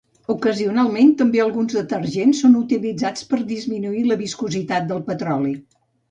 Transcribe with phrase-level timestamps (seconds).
[0.33, 5.53] Ocasionalment, també alguns detergents són utilitzats per a disminuir la viscositat del petroli.